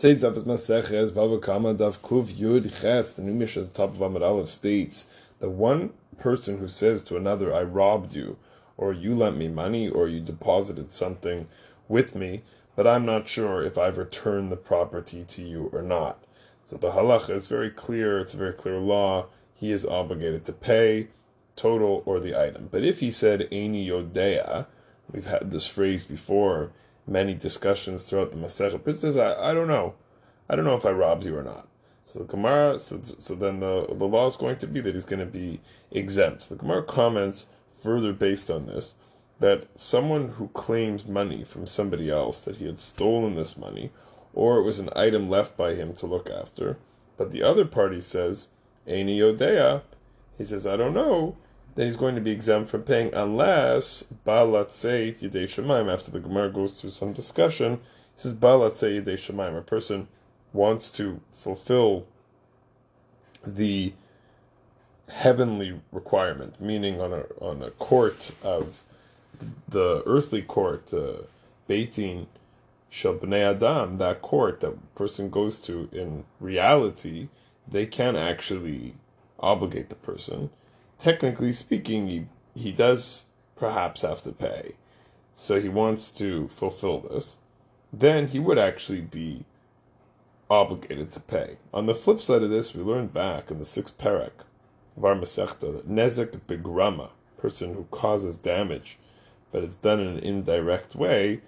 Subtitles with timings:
[0.00, 3.12] Today's daf is Maseches Bava Kama Daf Kuf Yud Ches.
[3.12, 5.04] The Mishnah at the top of Amud Aleph states
[5.40, 8.38] that one person who says to another, "I robbed you,"
[8.78, 11.48] or "You lent me money," or "You deposited something
[11.86, 12.40] with me,"
[12.74, 16.24] but I'm not sure if I've returned the property to you or not.
[16.64, 18.20] So the halacha is very clear.
[18.20, 19.26] It's a very clear law.
[19.54, 21.08] He is obligated to pay
[21.56, 22.70] total or the item.
[22.70, 24.64] But if he said "Eini Yodea,"
[25.12, 26.70] we've had this phrase before
[27.10, 28.84] many discussions throughout the Masechet.
[28.84, 29.94] But says, I, I don't know.
[30.48, 31.68] I don't know if I robbed you or not.
[32.04, 35.04] So the Gemara, so, so then the, the law is going to be that he's
[35.04, 35.60] going to be
[35.90, 36.48] exempt.
[36.48, 37.46] The Gemara comments
[37.82, 38.94] further based on this
[39.40, 43.90] that someone who claims money from somebody else, that he had stolen this money,
[44.34, 46.76] or it was an item left by him to look after,
[47.16, 48.48] but the other party says,
[48.86, 49.82] Eini Yodea,
[50.36, 51.36] he says, I don't know,
[51.74, 55.92] then he's going to be exempt from paying unless Balatzeit Yidei Shemaim.
[55.92, 57.76] After the Gemara goes through some discussion,
[58.14, 59.56] he says Balatzeit Yidei Shemaim.
[59.56, 60.08] A person
[60.52, 62.06] wants to fulfill
[63.46, 63.92] the
[65.10, 68.84] heavenly requirement, meaning on a on a court of
[69.68, 71.22] the earthly court, uh,
[71.68, 72.26] Beitin
[72.88, 77.28] Shel Bnei Adam, that court that person goes to in reality,
[77.66, 78.94] they can actually
[79.38, 80.50] obligate the person
[81.00, 84.74] technically speaking, he, he does perhaps have to pay.
[85.34, 87.38] So he wants to fulfill this.
[87.92, 89.44] Then he would actually be
[90.50, 91.56] obligated to pay.
[91.72, 94.44] On the flip side of this, we learned back in the sixth parak
[94.96, 98.98] of our Masechta that Nezek Begrama, person who causes damage,
[99.50, 101.40] but it's done in an indirect way.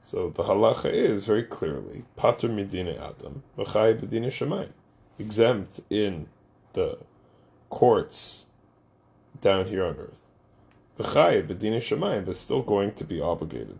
[0.00, 4.70] So the halacha is very clearly Pater Medina Adam, V'chai Bedina Shemayim,
[5.18, 6.28] exempt in
[6.72, 6.98] the
[7.68, 8.46] courts
[9.40, 10.30] down here on earth.
[10.98, 13.78] V'chayim b'dina shemayim, but still going to be obligated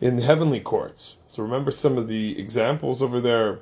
[0.00, 1.16] in the heavenly courts.
[1.28, 3.60] So remember some of the examples over there.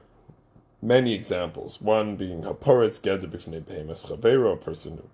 [0.80, 1.80] Many examples.
[1.80, 5.08] One being haporetz geder b'fnei behemes chavero, a person who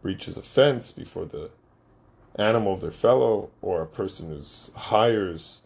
[0.00, 1.50] breaches a fence before the
[2.36, 4.42] animal of their fellow, or a person who
[4.80, 5.60] hires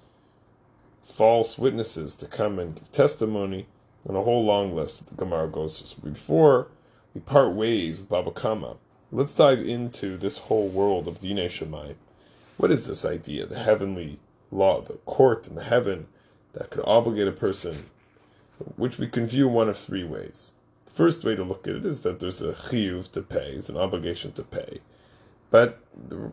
[1.01, 3.69] false witnesses to come and give testimony,
[4.05, 5.89] and a whole long list that the Gemara goes through.
[5.89, 6.69] So before
[7.15, 8.77] we part ways with Baba Kama,
[9.13, 11.95] Let's dive into this whole world of Dine Shemai.
[12.57, 14.19] What is this idea, the heavenly
[14.51, 16.09] law, the court in the heaven
[16.55, 17.87] that could obligate a person,
[18.75, 20.55] which we can view one of three ways.
[20.87, 23.69] The first way to look at it is that there's a chiyuv to pay, it's
[23.69, 24.81] an obligation to pay.
[25.51, 25.79] But
[26.09, 26.33] the,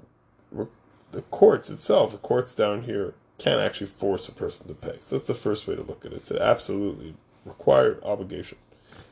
[1.11, 4.95] the courts itself, the courts down here, can't actually force a person to pay.
[4.99, 6.15] So that's the first way to look at it.
[6.15, 7.13] It's an absolutely
[7.45, 8.57] required obligation.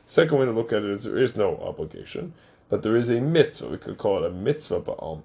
[0.04, 2.32] Second way to look at it is there is no obligation
[2.72, 3.68] but there is a mitzvah.
[3.68, 5.18] We could call it a mitzvah ba'alm.
[5.18, 5.22] Um,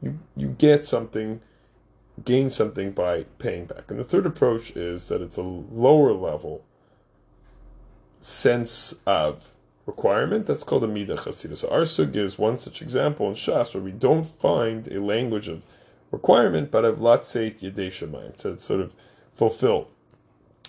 [0.00, 1.42] you you get something,
[2.24, 3.90] gain something by paying back.
[3.90, 6.64] And the third approach is that it's a lower level
[8.18, 9.52] sense of
[9.84, 10.46] requirement.
[10.46, 11.58] That's called a midah chasida.
[11.58, 15.64] So our is one such example in Shas where we don't find a language of
[16.10, 18.94] requirement, but of latzeit yedei to sort of
[19.34, 19.88] fulfill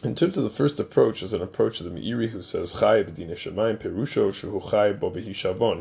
[0.03, 3.03] in terms of the first approach, is an approach of the Meiri who says Chay
[3.03, 5.12] b'dina shemayim perusho shehu chay bo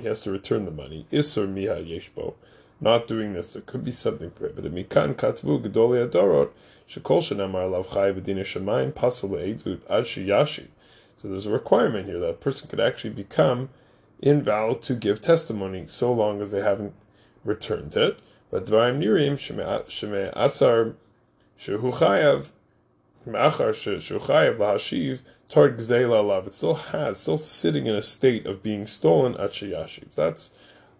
[0.01, 1.07] He has to return the money.
[1.13, 2.35] Isur miha yeshbo.
[2.81, 4.73] Not doing this, there could be something prohibited.
[4.73, 6.51] Mikan katzvu gedolei adorot
[6.89, 10.69] shekol shenamar lav chay b'dina shemayim pasul le'edut ad sheyashi.
[11.17, 13.71] So there's a requirement here that a person could actually become
[14.21, 16.95] invalid to give testimony so long as they haven't
[17.45, 18.19] returned it.
[18.51, 20.95] But dvarim nirim sheme asar
[21.59, 22.51] shehu chayav
[26.47, 30.15] It still has, still sitting in a state of being stolen at sheyashiv.
[30.15, 30.51] That's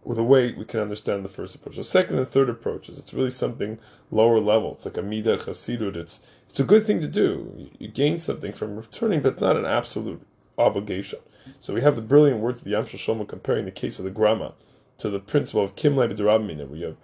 [0.05, 1.77] the way we can understand the first approach.
[1.77, 3.79] The second and third approaches, it's really something
[4.11, 4.73] lower level.
[4.73, 5.97] It's like a midah chasidut.
[5.97, 7.71] It's it's a good thing to do.
[7.79, 10.27] You, gain something from returning, but not an absolute
[10.57, 11.19] obligation.
[11.61, 14.11] So we have the brilliant words of the Yam Shlomo comparing the case of the
[14.11, 14.55] grama
[14.99, 16.97] to the principle of kimlei b'derabmina, where you have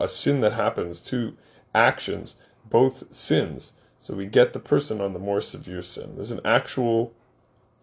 [0.00, 1.36] a sin that happens, two
[1.74, 2.36] actions,
[2.68, 6.14] both sins so we get the person on the more severe sin.
[6.16, 7.12] There's an actual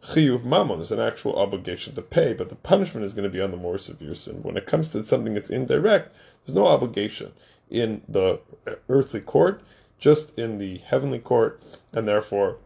[0.01, 3.39] chiyuv mammon, there's an actual obligation to pay, but the punishment is going to be
[3.39, 4.42] on the more severe sin.
[4.42, 6.13] When it comes to something that's indirect,
[6.44, 7.33] there's no obligation
[7.69, 8.39] in the
[8.89, 9.62] earthly court,
[10.00, 11.62] just in the heavenly court,
[11.94, 12.57] and therefore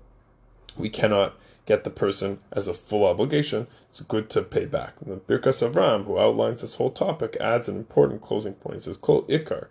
[0.77, 1.35] we cannot
[1.65, 3.67] get the person as a full obligation.
[3.89, 4.93] It's good to pay back.
[5.01, 8.75] And the Birkas Avram, who outlines this whole topic, adds an important closing point.
[8.77, 9.67] He says, Kol ikar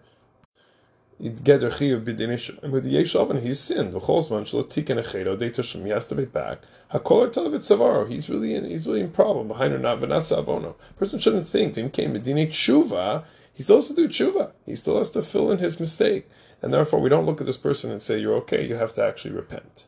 [1.21, 3.93] a chiyuv and with the yeshav he's sinned.
[3.93, 5.85] The cholzman shall tiken a chedo de tushim.
[5.85, 6.61] He has to be back.
[6.93, 8.09] Hakol televit savaro.
[8.09, 8.65] He's really in.
[8.65, 9.49] He's really in problem.
[9.49, 10.77] Behind her not vanasa avono.
[10.99, 13.25] Person shouldn't think him came b'dinei tshuva.
[13.53, 14.53] He still has to do tshuva.
[14.65, 16.29] He still has to fill in his mistake,
[16.63, 18.67] and therefore we don't look at this person and say you're okay.
[18.67, 19.87] You have to actually repent.